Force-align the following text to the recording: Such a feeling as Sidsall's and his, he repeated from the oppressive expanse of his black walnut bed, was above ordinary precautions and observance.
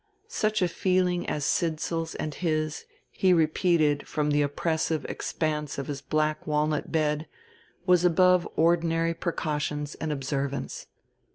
Such 0.27 0.63
a 0.63 0.67
feeling 0.67 1.29
as 1.29 1.45
Sidsall's 1.45 2.15
and 2.15 2.33
his, 2.33 2.85
he 3.11 3.33
repeated 3.33 4.07
from 4.07 4.31
the 4.31 4.41
oppressive 4.41 5.05
expanse 5.05 5.77
of 5.77 5.85
his 5.85 6.01
black 6.01 6.47
walnut 6.47 6.91
bed, 6.91 7.27
was 7.85 8.03
above 8.03 8.47
ordinary 8.55 9.13
precautions 9.13 9.93
and 9.93 10.11
observance. 10.11 10.87